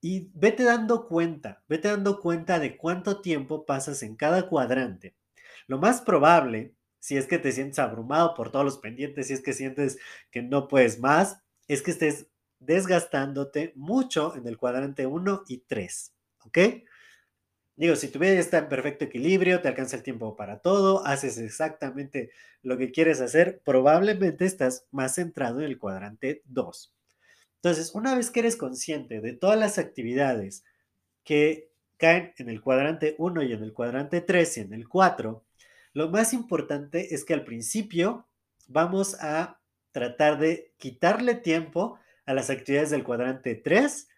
Y 0.00 0.30
vete 0.34 0.64
dando 0.64 1.08
cuenta, 1.08 1.62
vete 1.68 1.88
dando 1.88 2.20
cuenta 2.20 2.58
de 2.58 2.76
cuánto 2.76 3.20
tiempo 3.20 3.64
pasas 3.64 4.02
en 4.02 4.16
cada 4.16 4.48
cuadrante. 4.48 5.16
Lo 5.66 5.78
más 5.78 6.02
probable, 6.02 6.74
si 6.98 7.16
es 7.16 7.26
que 7.26 7.38
te 7.38 7.52
sientes 7.52 7.78
abrumado 7.78 8.34
por 8.34 8.50
todos 8.50 8.64
los 8.64 8.78
pendientes, 8.78 9.28
si 9.28 9.34
es 9.34 9.42
que 9.42 9.52
sientes 9.52 9.98
que 10.30 10.42
no 10.42 10.68
puedes 10.68 10.98
más, 10.98 11.38
es 11.68 11.82
que 11.82 11.92
estés 11.92 12.26
desgastándote 12.58 13.72
mucho 13.76 14.34
en 14.36 14.46
el 14.46 14.58
cuadrante 14.58 15.06
1 15.06 15.44
y 15.48 15.58
3, 15.58 16.14
¿ok? 16.44 16.58
Digo, 17.76 17.96
si 17.96 18.08
tu 18.08 18.20
vida 18.20 18.32
está 18.32 18.58
en 18.58 18.68
perfecto 18.68 19.04
equilibrio, 19.04 19.60
te 19.60 19.68
alcanza 19.68 19.96
el 19.96 20.04
tiempo 20.04 20.36
para 20.36 20.60
todo, 20.60 21.04
haces 21.04 21.38
exactamente 21.38 22.30
lo 22.62 22.78
que 22.78 22.92
quieres 22.92 23.20
hacer, 23.20 23.60
probablemente 23.64 24.44
estás 24.44 24.86
más 24.92 25.16
centrado 25.16 25.60
en 25.60 25.66
el 25.66 25.78
cuadrante 25.78 26.42
2. 26.46 26.94
Entonces, 27.56 27.94
una 27.94 28.14
vez 28.14 28.30
que 28.30 28.40
eres 28.40 28.56
consciente 28.56 29.20
de 29.20 29.32
todas 29.32 29.58
las 29.58 29.78
actividades 29.78 30.64
que 31.24 31.70
caen 31.96 32.32
en 32.38 32.48
el 32.48 32.60
cuadrante 32.60 33.16
1 33.18 33.42
y 33.42 33.52
en 33.52 33.62
el 33.62 33.72
cuadrante 33.72 34.20
3 34.20 34.58
y 34.58 34.60
en 34.60 34.74
el 34.74 34.88
4, 34.88 35.44
lo 35.94 36.10
más 36.10 36.32
importante 36.32 37.14
es 37.14 37.24
que 37.24 37.34
al 37.34 37.44
principio 37.44 38.28
vamos 38.68 39.16
a 39.20 39.60
tratar 39.90 40.38
de 40.38 40.72
quitarle 40.76 41.34
tiempo 41.34 41.98
a 42.26 42.34
las 42.34 42.50
actividades 42.50 42.90
del 42.90 43.04
cuadrante 43.04 43.54
3 43.54 44.08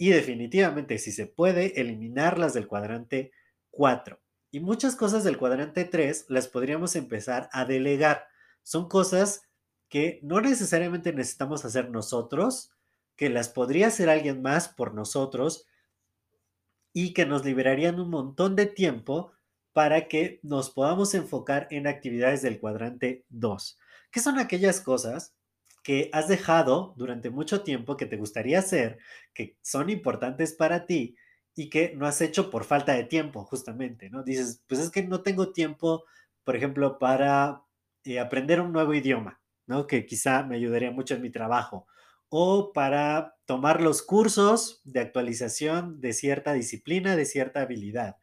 y 0.00 0.08
definitivamente, 0.08 0.96
si 0.96 1.12
se 1.12 1.26
puede, 1.26 1.78
eliminarlas 1.78 2.54
del 2.54 2.66
cuadrante 2.66 3.32
4. 3.70 4.18
Y 4.50 4.60
muchas 4.60 4.96
cosas 4.96 5.24
del 5.24 5.36
cuadrante 5.36 5.84
3 5.84 6.24
las 6.30 6.48
podríamos 6.48 6.96
empezar 6.96 7.50
a 7.52 7.66
delegar. 7.66 8.26
Son 8.62 8.88
cosas 8.88 9.42
que 9.90 10.18
no 10.22 10.40
necesariamente 10.40 11.12
necesitamos 11.12 11.66
hacer 11.66 11.90
nosotros, 11.90 12.72
que 13.14 13.28
las 13.28 13.50
podría 13.50 13.88
hacer 13.88 14.08
alguien 14.08 14.40
más 14.40 14.70
por 14.70 14.94
nosotros 14.94 15.66
y 16.94 17.12
que 17.12 17.26
nos 17.26 17.44
liberarían 17.44 18.00
un 18.00 18.08
montón 18.08 18.56
de 18.56 18.64
tiempo 18.64 19.32
para 19.74 20.08
que 20.08 20.40
nos 20.42 20.70
podamos 20.70 21.12
enfocar 21.12 21.68
en 21.70 21.86
actividades 21.86 22.40
del 22.40 22.58
cuadrante 22.58 23.26
2. 23.28 23.78
¿Qué 24.10 24.20
son 24.20 24.38
aquellas 24.38 24.80
cosas 24.80 25.34
que 25.90 26.08
has 26.12 26.28
dejado 26.28 26.94
durante 26.96 27.30
mucho 27.30 27.64
tiempo 27.64 27.96
que 27.96 28.06
te 28.06 28.16
gustaría 28.16 28.60
hacer, 28.60 29.00
que 29.34 29.58
son 29.60 29.90
importantes 29.90 30.52
para 30.52 30.86
ti 30.86 31.16
y 31.56 31.68
que 31.68 31.96
no 31.96 32.06
has 32.06 32.20
hecho 32.20 32.48
por 32.48 32.62
falta 32.62 32.92
de 32.92 33.02
tiempo, 33.02 33.44
justamente, 33.44 34.08
¿no? 34.08 34.22
Dices, 34.22 34.62
pues 34.68 34.80
es 34.80 34.90
que 34.90 35.02
no 35.02 35.24
tengo 35.24 35.52
tiempo, 35.52 36.04
por 36.44 36.54
ejemplo, 36.54 37.00
para 37.00 37.64
eh, 38.04 38.20
aprender 38.20 38.60
un 38.60 38.72
nuevo 38.72 38.94
idioma, 38.94 39.40
¿no? 39.66 39.88
Que 39.88 40.06
quizá 40.06 40.44
me 40.44 40.54
ayudaría 40.54 40.92
mucho 40.92 41.16
en 41.16 41.22
mi 41.22 41.30
trabajo, 41.30 41.88
o 42.28 42.72
para 42.72 43.34
tomar 43.44 43.80
los 43.80 44.00
cursos 44.00 44.82
de 44.84 45.00
actualización 45.00 46.00
de 46.00 46.12
cierta 46.12 46.52
disciplina, 46.52 47.16
de 47.16 47.24
cierta 47.24 47.62
habilidad, 47.62 48.16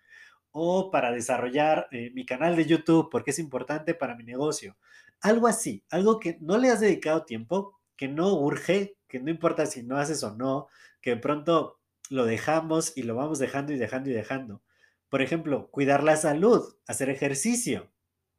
o 0.52 0.90
para 0.90 1.12
desarrollar 1.12 1.90
eh, 1.92 2.12
mi 2.14 2.26
canal 2.26 2.56
de 2.56 2.66
YouTube 2.66 3.10
porque 3.12 3.32
es 3.32 3.40
importante 3.40 3.94
para 3.94 4.16
mi 4.16 4.24
negocio. 4.24 4.78
Algo 5.22 5.48
así, 5.48 5.84
algo 5.90 6.20
que 6.20 6.38
no 6.42 6.58
le 6.58 6.70
has 6.70 6.80
dedicado 6.80 7.26
tiempo, 7.26 7.80
que 7.96 8.08
no 8.08 8.36
urge, 8.36 8.98
que 9.08 9.20
no 9.20 9.32
importa 9.32 9.66
si 9.66 9.84
no 9.84 9.98
haces 9.98 10.24
o 10.24 10.36
no, 10.36 10.68
que 11.02 11.12
de 11.12 11.18
pronto 11.18 11.80
lo 12.10 12.26
dejamos 12.26 12.94
y 12.96 13.04
lo 13.04 13.16
vamos 13.16 13.40
dejando 13.40 13.74
y 13.74 13.78
dejando 13.78 14.10
y 14.10 14.14
dejando. 14.14 14.62
Por 15.10 15.22
ejemplo, 15.22 15.70
cuidar 15.72 16.04
la 16.04 16.18
salud, 16.18 16.76
hacer 16.88 17.10
ejercicio, 17.10 17.92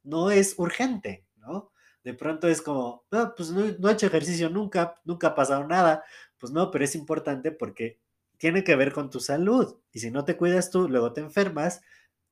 no 0.03 0.31
es 0.31 0.55
urgente, 0.59 1.27
¿no? 1.37 1.73
De 2.05 2.15
pronto 2.15 2.49
es 2.49 2.63
como, 2.63 3.05
no, 3.11 3.35
pues 3.35 3.51
no, 3.51 3.65
no 3.79 3.89
he 3.89 3.93
hecho 3.93 4.07
ejercicio 4.07 4.49
nunca, 4.49 4.95
nunca 5.05 5.29
ha 5.29 5.35
pasado 5.35 5.67
nada. 5.67 6.05
Pues 6.39 6.53
no, 6.53 6.71
pero 6.71 6.85
es 6.85 6.95
importante 6.95 7.53
porque 7.53 7.99
tiene 8.39 8.65
que 8.65 8.77
ver 8.77 8.93
con 8.93 9.11
tu 9.11 9.21
salud. 9.21 9.77
Y 9.93 10.01
si 10.01 10.11
no 10.11 10.25
te 10.25 10.37
cuidas 10.37 10.71
tú, 10.71 10.89
luego 10.89 11.13
te 11.13 11.21
enfermas. 11.21 11.83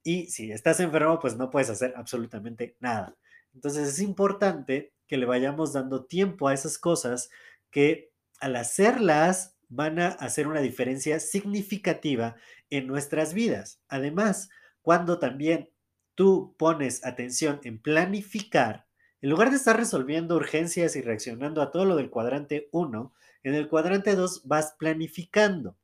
Y 0.02 0.28
si 0.28 0.52
estás 0.52 0.80
enfermo, 0.80 1.18
pues 1.18 1.36
no 1.36 1.50
puedes 1.50 1.68
hacer 1.68 1.92
absolutamente 1.96 2.76
nada. 2.80 3.16
Entonces 3.56 3.88
es 3.88 4.00
importante 4.00 4.92
que 5.06 5.16
le 5.16 5.24
vayamos 5.24 5.72
dando 5.72 6.04
tiempo 6.04 6.46
a 6.46 6.54
esas 6.54 6.76
cosas 6.78 7.30
que 7.70 8.12
al 8.38 8.54
hacerlas 8.54 9.56
van 9.68 9.98
a 9.98 10.08
hacer 10.08 10.46
una 10.46 10.60
diferencia 10.60 11.18
significativa 11.20 12.36
en 12.68 12.86
nuestras 12.86 13.32
vidas. 13.32 13.80
Además, 13.88 14.50
cuando 14.82 15.18
también 15.18 15.70
tú 16.14 16.54
pones 16.58 17.04
atención 17.04 17.60
en 17.64 17.80
planificar, 17.80 18.86
en 19.22 19.30
lugar 19.30 19.50
de 19.50 19.56
estar 19.56 19.76
resolviendo 19.76 20.36
urgencias 20.36 20.94
y 20.94 21.00
reaccionando 21.00 21.62
a 21.62 21.70
todo 21.70 21.86
lo 21.86 21.96
del 21.96 22.10
cuadrante 22.10 22.68
1, 22.72 23.14
en 23.42 23.54
el 23.54 23.68
cuadrante 23.68 24.14
2 24.14 24.42
vas 24.44 24.74
planificando. 24.78 25.78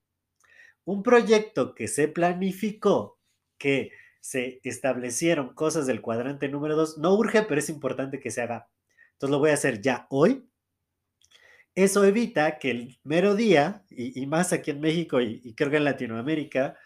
Un 0.85 1.03
proyecto 1.03 1.75
que 1.75 1.89
se 1.89 2.07
planificó, 2.07 3.19
que 3.57 3.93
se 4.23 4.61
establecieron 4.63 5.53
cosas 5.53 5.85
del 5.87 6.01
cuadrante 6.01 6.49
número 6.49 6.77
2. 6.77 6.99
No 6.99 7.13
urge, 7.15 7.43
pero 7.43 7.59
es 7.59 7.69
importante 7.69 8.21
que 8.21 8.31
se 8.31 8.41
haga. 8.41 8.69
Entonces 9.15 9.33
lo 9.33 9.41
voy 9.41 9.51
a 9.51 9.55
hacer 9.55 9.81
ya 9.83 10.07
hoy. 10.11 10.49
Eso 11.75 12.05
evita 12.05 12.59
que 12.61 12.71
el 12.71 13.01
mero 13.03 13.35
día, 13.35 13.85
y, 13.91 14.25
más 14.27 14.53
aquí 14.53 14.71
en 14.71 14.81
México 14.81 15.21
y, 15.21 15.55
creo 15.55 15.71
que 15.71 15.79
en 15.79 15.85
Latinoamérica, 15.85 16.77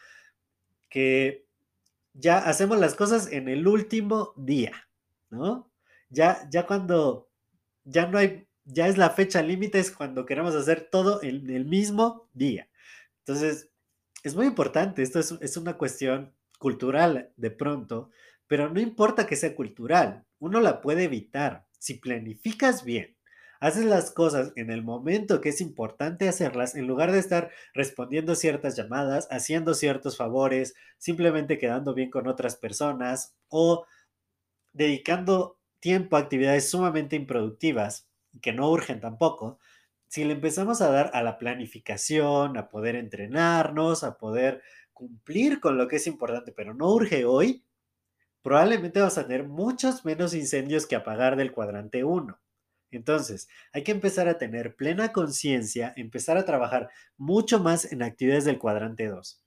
que 0.88 1.46
ya 2.14 2.38
hacemos 2.38 2.78
las 2.78 2.94
cosas 2.94 3.30
en 3.30 3.48
el 3.48 3.68
último 3.68 4.32
día, 4.36 4.88
¿no? 5.28 5.70
Ya, 6.08 6.48
ya 6.50 6.66
cuando 6.66 7.28
ya 7.84 8.06
no 8.06 8.16
hay, 8.16 8.46
ya 8.64 8.88
es 8.88 8.96
la 8.96 9.10
fecha 9.10 9.42
límite, 9.42 9.78
es 9.78 9.90
cuando 9.90 10.24
queremos 10.24 10.54
hacer 10.54 10.88
todo 10.90 11.22
en 11.22 11.50
el 11.50 11.66
mismo 11.66 12.30
día. 12.32 12.70
Entonces, 13.18 13.68
es 14.22 14.34
muy 14.34 14.46
importante, 14.46 15.02
esto 15.02 15.20
es, 15.20 15.32
es 15.40 15.56
una 15.58 15.76
cuestión 15.76 16.35
cultural 16.58 17.32
de 17.36 17.50
pronto, 17.50 18.10
pero 18.46 18.68
no 18.70 18.80
importa 18.80 19.26
que 19.26 19.36
sea 19.36 19.54
cultural, 19.54 20.24
uno 20.38 20.60
la 20.60 20.80
puede 20.80 21.04
evitar. 21.04 21.66
Si 21.78 21.94
planificas 21.94 22.84
bien, 22.84 23.16
haces 23.60 23.84
las 23.84 24.10
cosas 24.10 24.52
en 24.56 24.70
el 24.70 24.82
momento 24.82 25.40
que 25.40 25.50
es 25.50 25.60
importante 25.60 26.28
hacerlas, 26.28 26.74
en 26.74 26.86
lugar 26.86 27.12
de 27.12 27.18
estar 27.18 27.50
respondiendo 27.74 28.34
ciertas 28.34 28.76
llamadas, 28.76 29.28
haciendo 29.30 29.74
ciertos 29.74 30.16
favores, 30.16 30.74
simplemente 30.98 31.58
quedando 31.58 31.94
bien 31.94 32.10
con 32.10 32.28
otras 32.28 32.56
personas 32.56 33.34
o 33.48 33.86
dedicando 34.72 35.58
tiempo 35.80 36.16
a 36.16 36.20
actividades 36.20 36.70
sumamente 36.70 37.16
improductivas 37.16 38.08
que 38.42 38.52
no 38.52 38.70
urgen 38.70 39.00
tampoco, 39.00 39.58
si 40.08 40.24
le 40.24 40.34
empezamos 40.34 40.80
a 40.82 40.90
dar 40.90 41.10
a 41.14 41.22
la 41.22 41.38
planificación, 41.38 42.56
a 42.56 42.68
poder 42.68 42.96
entrenarnos, 42.96 44.04
a 44.04 44.18
poder 44.18 44.62
cumplir 44.96 45.60
con 45.60 45.76
lo 45.76 45.86
que 45.88 45.96
es 45.96 46.06
importante, 46.06 46.52
pero 46.52 46.72
no 46.72 46.90
urge 46.90 47.26
hoy, 47.26 47.62
probablemente 48.40 49.00
vas 49.00 49.18
a 49.18 49.26
tener 49.26 49.44
muchos 49.46 50.06
menos 50.06 50.32
incendios 50.32 50.86
que 50.86 50.96
apagar 50.96 51.36
del 51.36 51.52
cuadrante 51.52 52.02
1. 52.02 52.40
Entonces, 52.90 53.46
hay 53.72 53.84
que 53.84 53.92
empezar 53.92 54.26
a 54.26 54.38
tener 54.38 54.74
plena 54.74 55.12
conciencia, 55.12 55.92
empezar 55.96 56.38
a 56.38 56.46
trabajar 56.46 56.88
mucho 57.18 57.60
más 57.60 57.92
en 57.92 58.02
actividades 58.02 58.46
del 58.46 58.58
cuadrante 58.58 59.06
2. 59.06 59.44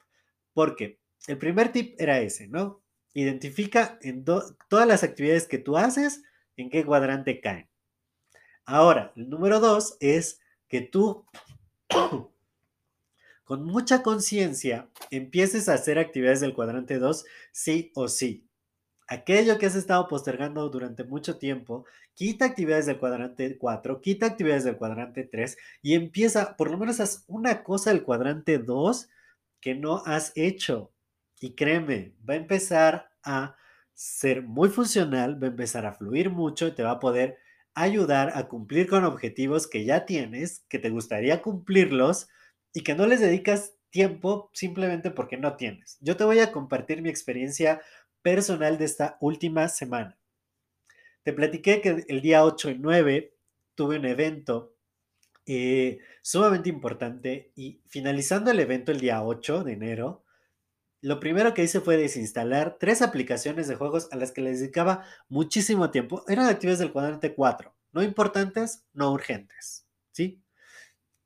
Porque 0.53 0.99
el 1.27 1.39
primer 1.39 1.71
tip 1.71 1.99
era 1.99 2.19
ese, 2.19 2.47
¿no? 2.47 2.83
Identifica 3.15 3.97
en 4.03 4.23
todas 4.23 4.87
las 4.87 5.03
actividades 5.03 5.47
que 5.47 5.57
tú 5.57 5.77
haces, 5.77 6.21
en 6.57 6.69
qué 6.69 6.85
cuadrante 6.85 7.41
caen. 7.41 7.67
Ahora, 8.65 9.13
el 9.15 9.29
número 9.29 9.59
2 9.59 9.97
es 9.99 10.41
que 10.67 10.81
tú 10.81 11.25
con 13.49 13.65
mucha 13.65 14.03
conciencia 14.03 14.91
empieces 15.09 15.69
a 15.69 15.73
hacer 15.73 15.97
actividades 15.97 16.39
del 16.39 16.53
cuadrante 16.53 16.99
2 16.99 17.25
sí 17.51 17.91
o 17.95 18.07
sí. 18.07 18.47
Aquello 19.07 19.57
que 19.57 19.65
has 19.65 19.73
estado 19.73 20.07
postergando 20.07 20.69
durante 20.69 21.03
mucho 21.03 21.39
tiempo, 21.39 21.83
quita 22.13 22.45
actividades 22.45 22.85
del 22.85 22.99
cuadrante 22.99 23.57
4, 23.57 24.01
quita 24.01 24.27
actividades 24.27 24.65
del 24.65 24.77
cuadrante 24.77 25.23
3 25.23 25.57
y 25.81 25.95
empieza, 25.95 26.55
por 26.57 26.69
lo 26.69 26.77
menos 26.77 26.99
haz 26.99 27.23
una 27.25 27.63
cosa 27.63 27.89
del 27.89 28.03
cuadrante 28.03 28.59
2 28.59 29.09
que 29.59 29.73
no 29.73 30.03
has 30.05 30.31
hecho. 30.35 30.93
Y 31.41 31.55
créeme, 31.55 32.13
va 32.29 32.35
a 32.35 32.37
empezar 32.37 33.09
a 33.23 33.55
ser 33.95 34.43
muy 34.43 34.69
funcional, 34.69 35.41
va 35.41 35.47
a 35.47 35.49
empezar 35.49 35.87
a 35.87 35.93
fluir 35.93 36.29
mucho 36.29 36.67
y 36.67 36.75
te 36.75 36.83
va 36.83 36.91
a 36.91 36.99
poder 36.99 37.39
ayudar 37.73 38.31
a 38.35 38.47
cumplir 38.47 38.87
con 38.87 39.05
objetivos 39.05 39.65
que 39.65 39.85
ya 39.85 40.05
tienes, 40.05 40.67
que 40.69 40.77
te 40.77 40.91
gustaría 40.91 41.41
cumplirlos 41.41 42.27
y 42.73 42.81
que 42.81 42.95
no 42.95 43.07
les 43.07 43.19
dedicas 43.19 43.73
tiempo 43.89 44.49
simplemente 44.53 45.11
porque 45.11 45.37
no 45.37 45.55
tienes. 45.55 45.97
Yo 46.01 46.15
te 46.17 46.23
voy 46.23 46.39
a 46.39 46.51
compartir 46.51 47.01
mi 47.01 47.09
experiencia 47.09 47.81
personal 48.21 48.77
de 48.77 48.85
esta 48.85 49.17
última 49.19 49.67
semana. 49.67 50.17
Te 51.23 51.33
platiqué 51.33 51.81
que 51.81 52.05
el 52.07 52.21
día 52.21 52.45
8 52.45 52.71
y 52.71 52.77
9 52.79 53.33
tuve 53.75 53.97
un 53.97 54.05
evento 54.05 54.75
eh, 55.45 55.99
sumamente 56.21 56.69
importante 56.69 57.51
y 57.55 57.81
finalizando 57.87 58.51
el 58.51 58.59
evento 58.59 58.91
el 58.91 58.99
día 58.99 59.23
8 59.23 59.63
de 59.63 59.73
enero, 59.73 60.23
lo 61.01 61.19
primero 61.19 61.53
que 61.53 61.63
hice 61.63 61.79
fue 61.79 61.97
desinstalar 61.97 62.77
tres 62.79 63.01
aplicaciones 63.01 63.67
de 63.67 63.75
juegos 63.75 64.09
a 64.11 64.17
las 64.17 64.31
que 64.31 64.41
les 64.41 64.59
dedicaba 64.59 65.05
muchísimo 65.29 65.91
tiempo. 65.91 66.23
Eran 66.27 66.47
actividades 66.47 66.79
del 66.79 66.91
cuadrante 66.91 67.33
4, 67.33 67.73
no 67.93 68.03
importantes, 68.03 68.85
no 68.93 69.11
urgentes, 69.11 69.87
¿sí? 70.11 70.43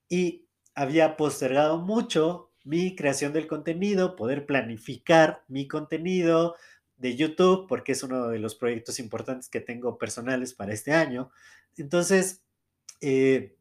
Y 0.07 0.47
había 0.75 1.17
postergado 1.17 1.79
mucho 1.79 2.49
mi 2.63 2.95
creación 2.95 3.33
del 3.33 3.47
contenido, 3.47 4.15
poder 4.15 4.45
planificar 4.45 5.43
mi 5.47 5.67
contenido 5.67 6.55
de 6.97 7.15
YouTube, 7.15 7.67
porque 7.67 7.91
es 7.91 8.03
uno 8.03 8.29
de 8.29 8.39
los 8.39 8.55
proyectos 8.55 8.99
importantes 8.99 9.49
que 9.49 9.59
tengo 9.59 9.97
personales 9.97 10.53
para 10.53 10.73
este 10.73 10.93
año. 10.93 11.31
Entonces, 11.77 12.41
eh, 13.01 13.57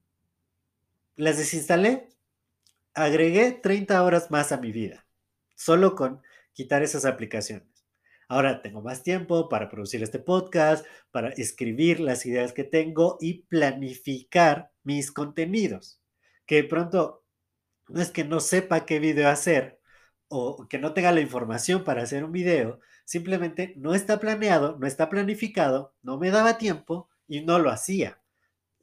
las 1.16 1.38
desinstalé, 1.38 2.08
agregué 2.94 3.52
30 3.52 4.02
horas 4.02 4.30
más 4.30 4.52
a 4.52 4.58
mi 4.58 4.70
vida, 4.70 5.04
solo 5.56 5.96
con 5.96 6.22
quitar 6.52 6.82
esas 6.82 7.04
aplicaciones. 7.04 7.66
Ahora 8.28 8.62
tengo 8.62 8.80
más 8.80 9.02
tiempo 9.02 9.48
para 9.48 9.68
producir 9.68 10.02
este 10.02 10.18
podcast, 10.18 10.86
para 11.10 11.30
escribir 11.30 12.00
las 12.00 12.24
ideas 12.24 12.52
que 12.52 12.64
tengo 12.64 13.18
y 13.20 13.42
planificar 13.42 14.70
mis 14.84 15.10
contenidos 15.10 16.01
que 16.52 16.56
de 16.56 16.68
pronto 16.68 17.24
no 17.88 18.02
es 18.02 18.10
que 18.10 18.24
no 18.24 18.38
sepa 18.38 18.84
qué 18.84 18.98
video 18.98 19.30
hacer 19.30 19.80
o 20.28 20.68
que 20.68 20.78
no 20.78 20.92
tenga 20.92 21.10
la 21.10 21.22
información 21.22 21.82
para 21.82 22.02
hacer 22.02 22.24
un 22.24 22.32
video, 22.32 22.78
simplemente 23.06 23.72
no 23.78 23.94
está 23.94 24.20
planeado, 24.20 24.76
no 24.78 24.86
está 24.86 25.08
planificado, 25.08 25.94
no 26.02 26.18
me 26.18 26.30
daba 26.30 26.58
tiempo 26.58 27.08
y 27.26 27.40
no 27.40 27.58
lo 27.58 27.70
hacía. 27.70 28.20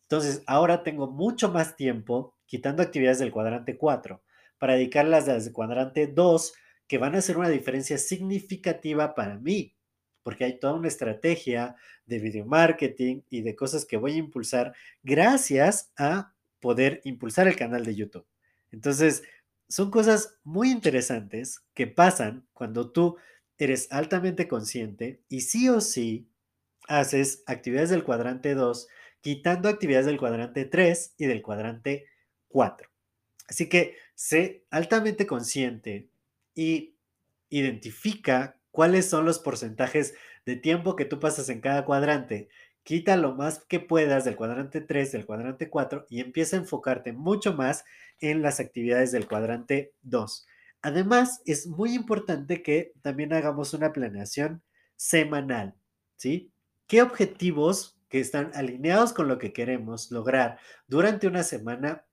Entonces, 0.01 0.41
ahora 0.47 0.81
tengo 0.81 1.11
mucho 1.11 1.51
más 1.51 1.75
tiempo 1.75 2.34
quitando 2.47 2.82
actividades 2.82 3.19
del 3.19 3.29
cuadrante 3.32 3.77
4 3.77 4.19
para 4.58 4.73
dedicarlas 4.73 5.29
al 5.29 5.53
cuadrante 5.53 6.08
2 6.08 6.53
que 6.88 6.97
van 6.97 7.13
a 7.13 7.19
hacer 7.19 7.38
una 7.38 7.49
diferencia 7.49 7.99
significativa 7.99 9.13
para 9.13 9.38
mí, 9.38 9.75
porque 10.23 10.43
hay 10.43 10.58
toda 10.58 10.73
una 10.73 10.88
estrategia 10.88 11.75
de 12.08 12.17
video 12.17 12.47
marketing 12.47 13.21
y 13.29 13.43
de 13.43 13.55
cosas 13.55 13.86
que 13.86 13.97
voy 13.97 14.13
a 14.13 14.17
impulsar 14.17 14.73
gracias 15.03 15.93
a 15.99 16.34
poder 16.60 17.02
impulsar 17.04 17.48
el 17.48 17.56
canal 17.56 17.86
de 17.86 17.95
YouTube. 17.95 18.26
Entonces, 18.72 19.24
son 19.67 19.91
cosas 19.91 20.38
muy 20.43 20.72
interesantes 20.72 21.62
que 21.74 21.88
pasan 21.88 22.48
cuando 22.54 22.91
tú 22.91 23.17
eres 23.58 23.88
altamente 23.91 24.48
consciente 24.48 25.22
y 25.30 25.41
sí 25.41 25.69
o 25.69 25.82
sí 25.82 26.28
haces 26.88 27.43
actividades 27.45 27.91
del 27.91 28.04
cuadrante 28.04 28.56
2, 28.56 28.88
quitando 29.22 29.69
actividades 29.69 30.08
del 30.08 30.17
cuadrante 30.17 30.65
3 30.65 31.13
y 31.17 31.26
del 31.28 31.41
cuadrante 31.41 32.08
4. 32.48 32.89
Así 33.48 33.69
que 33.69 33.95
sé 34.15 34.65
altamente 34.72 35.28
consciente 35.28 36.10
y 36.56 36.95
identifica 37.50 38.58
cuáles 38.72 39.08
son 39.08 39.26
los 39.26 39.39
porcentajes 39.39 40.15
de 40.45 40.56
tiempo 40.56 40.95
que 40.95 41.06
tú 41.06 41.19
pasas 41.19 41.50
en 41.50 41.62
cada 41.62 41.86
cuadrante 41.86 42.50
quita 42.89 43.17
lo 43.17 43.36
más 43.36 43.63
que 43.65 43.80
puedas 43.80 44.25
del 44.25 44.36
cuadrante 44.36 44.82
3, 44.82 45.12
del 45.12 45.28
cuadrante 45.28 45.69
4 45.69 46.08
y 46.10 46.21
empieza 46.21 46.56
a 46.56 46.60
enfocarte 46.60 47.13
mucho 47.13 47.54
más 47.54 47.86
en 48.19 48.41
las 48.41 48.60
actividades 48.60 49.12
del 49.12 49.28
cuadrante 49.28 49.93
2. 50.02 50.47
Además, 50.82 51.43
es 51.45 51.67
muy 51.67 51.93
importante 51.93 52.63
que 52.63 52.93
también 53.04 53.32
hagamos 53.32 53.75
una 53.75 53.93
planeación 53.93 54.63
semanal, 54.95 55.75
¿sí? 56.15 56.52
¿Qué 56.88 57.04
objetivos 57.04 57.99
que 58.10 58.19
están 58.19 58.49
alineados 58.56 59.13
con 59.13 59.28
lo 59.28 59.38
que 59.38 59.54
queremos 59.54 60.10
lograr 60.10 60.58
durante 60.88 61.28
una 61.28 61.43
semana? 61.43 62.08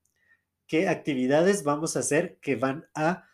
¿Qué 0.67 0.91
actividades 0.91 1.65
vamos 1.65 1.97
a 1.97 2.01
hacer 2.01 2.37
que 2.43 2.57
van 2.57 2.87
a 2.95 3.25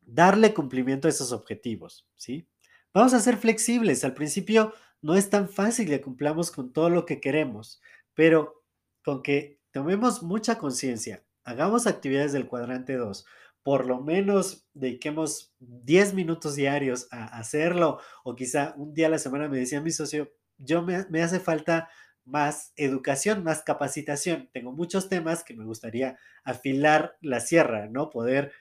darle 0.00 0.54
cumplimiento 0.54 1.08
a 1.08 1.10
esos 1.10 1.32
objetivos, 1.32 2.06
¿sí? 2.14 2.46
Vamos 2.94 3.14
a 3.14 3.20
ser 3.20 3.36
flexibles. 3.36 4.04
Al 4.04 4.14
principio 4.14 4.72
no 5.02 5.16
es 5.16 5.28
tan 5.30 5.48
fácil 5.48 5.88
que 5.88 6.00
cumplamos 6.00 6.50
con 6.50 6.72
todo 6.72 6.88
lo 6.88 7.04
que 7.04 7.20
queremos, 7.20 7.82
pero 8.14 8.62
con 9.04 9.22
que 9.22 9.60
tomemos 9.72 10.22
mucha 10.22 10.58
conciencia, 10.58 11.24
hagamos 11.44 11.86
actividades 11.86 12.32
del 12.32 12.46
cuadrante 12.46 12.96
2, 12.96 13.26
por 13.62 13.86
lo 13.86 14.00
menos 14.00 14.66
dediquemos 14.74 15.54
10 15.60 16.14
minutos 16.14 16.54
diarios 16.54 17.08
a 17.10 17.24
hacerlo, 17.38 18.00
o 18.24 18.34
quizá 18.34 18.74
un 18.76 18.94
día 18.94 19.06
a 19.06 19.10
la 19.10 19.18
semana 19.18 19.48
me 19.48 19.58
decía 19.58 19.80
mi 19.80 19.90
socio, 19.90 20.32
yo 20.58 20.82
me, 20.82 21.22
hace 21.22 21.40
falta 21.40 21.88
más 22.24 22.72
educación, 22.76 23.42
más 23.42 23.62
capacitación. 23.62 24.48
Tengo 24.52 24.72
muchos 24.72 25.08
temas 25.08 25.42
que 25.42 25.54
me 25.54 25.64
gustaría 25.64 26.18
afilar 26.44 27.16
la 27.20 27.40
sierra, 27.40 27.88
¿no? 27.88 28.10
Poder 28.10 28.52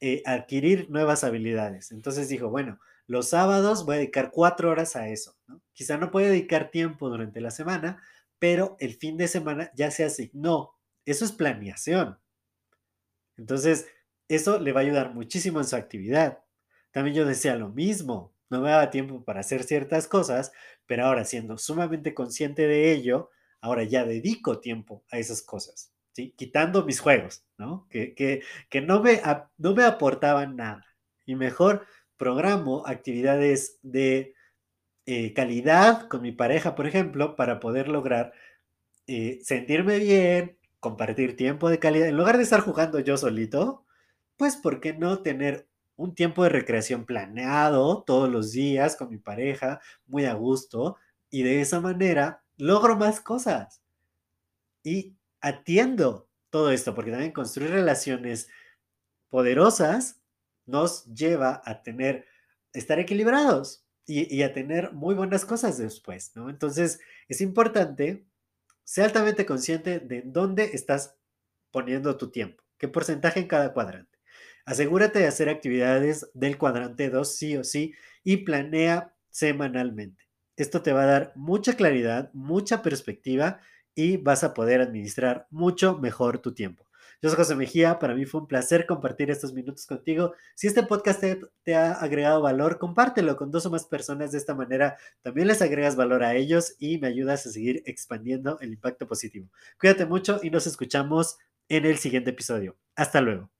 eh, 0.00 0.22
adquirir 0.24 0.90
nuevas 0.90 1.22
habilidades. 1.22 1.92
Entonces 1.92 2.28
dijo, 2.28 2.48
bueno, 2.48 2.80
los 3.06 3.28
sábados 3.28 3.84
voy 3.84 3.94
a 3.94 3.98
dedicar 3.98 4.30
cuatro 4.32 4.70
horas 4.70 4.96
a 4.96 5.08
eso. 5.08 5.37
Quizá 5.72 5.96
no 5.96 6.10
puede 6.10 6.30
dedicar 6.30 6.70
tiempo 6.70 7.08
durante 7.08 7.40
la 7.40 7.50
semana, 7.50 8.02
pero 8.38 8.76
el 8.80 8.94
fin 8.94 9.16
de 9.16 9.28
semana 9.28 9.70
ya 9.74 9.90
se 9.90 10.04
asignó. 10.04 10.74
Eso 11.04 11.24
es 11.24 11.32
planeación. 11.32 12.18
Entonces, 13.36 13.86
eso 14.28 14.58
le 14.58 14.72
va 14.72 14.80
a 14.80 14.82
ayudar 14.82 15.14
muchísimo 15.14 15.60
en 15.60 15.66
su 15.66 15.76
actividad. 15.76 16.40
También 16.90 17.16
yo 17.16 17.24
decía 17.24 17.56
lo 17.56 17.68
mismo. 17.70 18.34
No 18.50 18.60
me 18.60 18.70
daba 18.70 18.90
tiempo 18.90 19.24
para 19.24 19.40
hacer 19.40 19.62
ciertas 19.62 20.08
cosas, 20.08 20.52
pero 20.86 21.04
ahora 21.04 21.24
siendo 21.24 21.58
sumamente 21.58 22.14
consciente 22.14 22.66
de 22.66 22.92
ello, 22.92 23.30
ahora 23.60 23.84
ya 23.84 24.04
dedico 24.04 24.60
tiempo 24.60 25.04
a 25.10 25.18
esas 25.18 25.42
cosas, 25.42 25.92
¿sí? 26.12 26.34
Quitando 26.36 26.84
mis 26.84 27.00
juegos, 27.00 27.44
¿no? 27.58 27.86
Que, 27.90 28.14
que, 28.14 28.80
no, 28.80 29.02
me, 29.02 29.20
no 29.58 29.74
me 29.74 29.84
aportaban 29.84 30.56
nada. 30.56 30.86
Y 31.26 31.34
mejor 31.34 31.86
programo 32.16 32.86
actividades 32.86 33.78
de 33.82 34.34
eh, 35.10 35.32
calidad 35.32 36.06
con 36.08 36.20
mi 36.20 36.32
pareja, 36.32 36.74
por 36.74 36.86
ejemplo, 36.86 37.34
para 37.34 37.60
poder 37.60 37.88
lograr 37.88 38.34
eh, 39.06 39.40
sentirme 39.42 39.98
bien, 39.98 40.58
compartir 40.80 41.34
tiempo 41.34 41.70
de 41.70 41.78
calidad. 41.78 42.08
En 42.08 42.18
lugar 42.18 42.36
de 42.36 42.42
estar 42.42 42.60
jugando 42.60 43.00
yo 43.00 43.16
solito, 43.16 43.86
pues, 44.36 44.56
¿por 44.58 44.80
qué 44.80 44.92
no 44.92 45.22
tener 45.22 45.66
un 45.96 46.14
tiempo 46.14 46.42
de 46.42 46.50
recreación 46.50 47.06
planeado 47.06 48.02
todos 48.02 48.28
los 48.28 48.52
días 48.52 48.96
con 48.96 49.08
mi 49.08 49.16
pareja, 49.16 49.80
muy 50.06 50.26
a 50.26 50.34
gusto? 50.34 50.98
Y 51.30 51.42
de 51.42 51.62
esa 51.62 51.80
manera 51.80 52.44
logro 52.58 52.94
más 52.94 53.22
cosas. 53.22 53.82
Y 54.84 55.16
atiendo 55.40 56.28
todo 56.50 56.70
esto, 56.70 56.94
porque 56.94 57.12
también 57.12 57.32
construir 57.32 57.70
relaciones 57.70 58.50
poderosas 59.30 60.20
nos 60.66 61.06
lleva 61.06 61.62
a 61.64 61.82
tener, 61.82 62.26
estar 62.74 62.98
equilibrados 62.98 63.87
y, 64.08 64.42
a 64.42 64.54
tener 64.54 64.92
muy 64.92 65.14
buenas 65.14 65.44
cosas 65.44 65.76
después, 65.76 66.32
¿no? 66.34 66.48
Entonces, 66.48 66.98
es 67.28 67.42
importante 67.42 68.26
ser 68.82 69.04
altamente 69.04 69.44
consciente 69.44 70.00
de 70.00 70.22
dónde 70.24 70.70
estás 70.72 71.16
poniendo 71.70 72.16
tu 72.16 72.30
tiempo, 72.30 72.64
qué 72.78 72.88
porcentaje 72.88 73.40
en 73.40 73.48
cada 73.48 73.74
cuadrante. 73.74 74.18
Asegúrate 74.64 75.18
de 75.18 75.26
hacer 75.26 75.50
actividades 75.50 76.30
del 76.32 76.56
cuadrante 76.56 77.10
2 77.10 77.36
sí 77.36 77.56
o 77.58 77.64
sí 77.64 77.92
y 78.24 78.38
planea 78.38 79.14
semanalmente. 79.28 80.24
Esto 80.56 80.82
te 80.82 80.92
va 80.92 81.02
a 81.02 81.06
dar 81.06 81.32
mucha 81.36 81.74
claridad, 81.74 82.30
mucha 82.32 82.82
perspectiva 82.82 83.60
y 83.94 84.16
vas 84.16 84.42
a 84.42 84.54
poder 84.54 84.80
administrar 84.80 85.46
mucho 85.50 85.98
mejor 85.98 86.38
tu 86.38 86.54
tiempo. 86.54 86.87
Yo 87.20 87.30
soy 87.30 87.36
José 87.36 87.56
Mejía, 87.56 87.98
para 87.98 88.14
mí 88.14 88.26
fue 88.26 88.42
un 88.42 88.46
placer 88.46 88.86
compartir 88.86 89.28
estos 89.28 89.52
minutos 89.52 89.86
contigo. 89.86 90.34
Si 90.54 90.68
este 90.68 90.84
podcast 90.84 91.20
te, 91.64 91.74
ha 91.74 91.92
agregado 91.94 92.40
valor, 92.40 92.78
compártelo 92.78 93.36
con 93.36 93.50
dos 93.50 93.66
o 93.66 93.70
más 93.70 93.86
personas. 93.86 94.30
De 94.30 94.38
esta 94.38 94.54
manera 94.54 94.96
también 95.22 95.48
les 95.48 95.60
agregas 95.60 95.96
valor 95.96 96.22
a 96.22 96.36
ellos 96.36 96.76
y 96.78 96.98
me 96.98 97.08
ayudas 97.08 97.44
a 97.44 97.50
seguir 97.50 97.82
expandiendo 97.86 98.60
el 98.60 98.72
impacto 98.72 99.08
positivo. 99.08 99.50
Cuídate 99.80 100.06
mucho 100.06 100.38
y 100.44 100.50
nos 100.50 100.68
escuchamos 100.68 101.38
en 101.68 101.86
el 101.86 101.98
siguiente 101.98 102.30
episodio. 102.30 102.76
Hasta 102.94 103.20
luego. 103.20 103.50